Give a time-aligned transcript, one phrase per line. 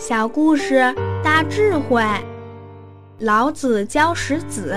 [0.00, 2.02] 小故事大智慧，
[3.18, 4.74] 老子教识子。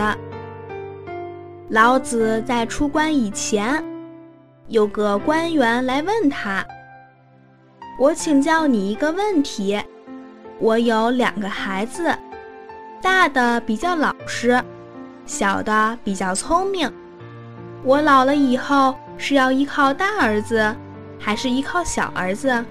[1.69, 3.81] 老子在出关以前，
[4.67, 6.61] 有个官员来问他
[7.97, 9.81] ：“我请教你一个问题，
[10.59, 12.13] 我有两个孩子，
[13.01, 14.61] 大的比较老实，
[15.25, 16.91] 小的比较聪明。
[17.81, 20.75] 我老了以后是要依靠大儿子，
[21.17, 22.61] 还是依靠小儿子？”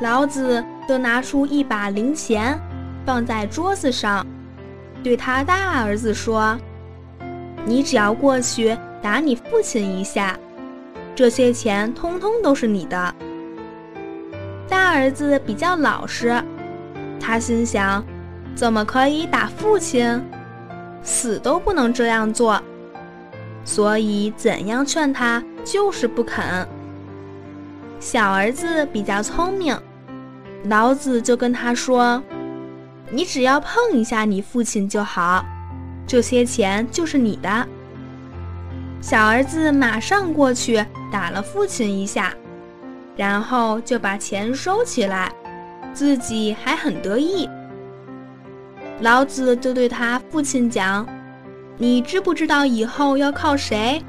[0.00, 2.58] 老子就拿出一把零钱，
[3.04, 4.26] 放在桌子上，
[5.02, 6.58] 对他大儿子说
[7.66, 10.38] ：“你只要过去打你父亲一下，
[11.14, 13.14] 这些钱通通都是你的。”
[14.68, 16.42] 大儿子比较老实，
[17.20, 18.04] 他心想
[18.54, 20.22] ：“怎么可以打父亲？
[21.02, 22.60] 死都不能这样做。”
[23.64, 26.66] 所以怎样劝他就是不肯。
[27.98, 29.76] 小儿子比较聪明。
[30.68, 32.20] 老子就跟他说
[33.10, 35.44] ：“你只要碰一下你父亲就好，
[36.06, 37.68] 这些钱就是你的。”
[39.00, 42.34] 小儿子马上过去打了父亲一下，
[43.16, 45.32] 然后就把钱收起来，
[45.92, 47.48] 自己还很得意。
[49.00, 51.06] 老子就对他父亲讲
[51.78, 54.02] ：“你知不知道以后要靠谁？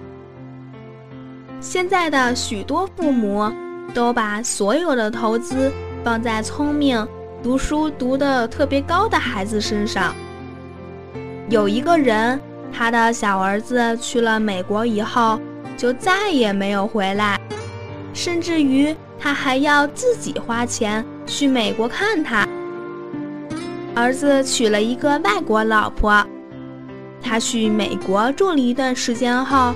[1.60, 3.52] 现在的许多父母
[3.94, 5.72] 都把所有的投资。”
[6.08, 7.06] 放在聪明、
[7.44, 10.16] 读书读得特别高的孩子身上。
[11.50, 12.40] 有一个人，
[12.72, 15.38] 他的小儿子去了美国以后，
[15.76, 17.38] 就再也没有回来，
[18.14, 22.48] 甚至于他还要自己花钱去美国看他。
[23.94, 26.26] 儿子娶了一个外国老婆，
[27.22, 29.74] 他去美国住了一段时间后，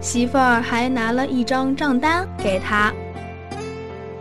[0.00, 2.92] 媳妇儿还拿了一张账单给他。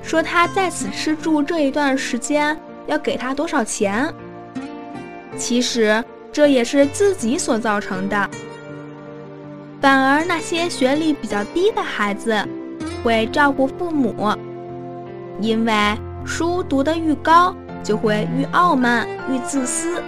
[0.07, 4.09] 说他在此吃住这一段时间要给他多少钱？
[5.35, 6.01] 其实
[6.31, 8.29] 这也是自己所造成的。
[9.81, 12.33] 反而那些学历比较低的孩子
[13.03, 14.33] 会照顾父母，
[15.41, 15.73] 因为
[16.25, 17.53] 书读得愈高，
[17.83, 20.01] 就会愈傲慢、愈自私；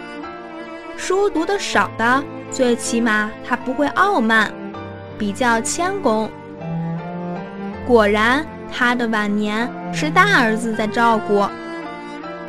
[0.95, 4.49] 书读得少的，最起码他不会傲慢，
[5.17, 6.31] 比较谦恭。
[7.85, 8.45] 果然。
[8.71, 11.45] 他的晚年是大儿子在照顾。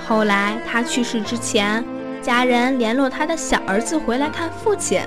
[0.06, 1.84] 后来他去世之前，
[2.20, 5.00] 家人联络他的小儿子回来看父亲。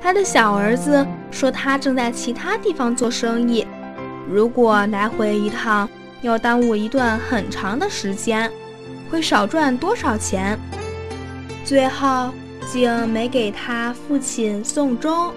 [0.00, 3.66] 他的小儿子说他正在其他地方做生意，
[4.28, 5.88] 如果来回一趟
[6.22, 8.50] 要耽误一段很长的时间，
[9.10, 10.58] 会少赚多少钱。
[11.64, 12.30] 最后
[12.66, 15.32] 竟没给他父亲送终。